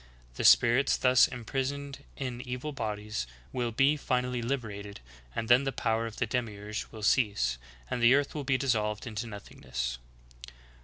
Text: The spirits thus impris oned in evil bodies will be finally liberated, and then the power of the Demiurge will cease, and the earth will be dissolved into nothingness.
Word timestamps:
The 0.33 0.43
spirits 0.43 0.97
thus 0.97 1.27
impris 1.27 1.71
oned 1.71 1.99
in 2.17 2.41
evil 2.41 2.71
bodies 2.71 3.27
will 3.53 3.69
be 3.71 3.95
finally 3.97 4.41
liberated, 4.41 4.99
and 5.35 5.47
then 5.47 5.63
the 5.63 5.71
power 5.71 6.07
of 6.07 6.15
the 6.15 6.25
Demiurge 6.25 6.87
will 6.91 7.03
cease, 7.03 7.59
and 7.87 8.01
the 8.01 8.15
earth 8.15 8.33
will 8.33 8.43
be 8.43 8.57
dissolved 8.57 9.05
into 9.05 9.27
nothingness. 9.27 9.99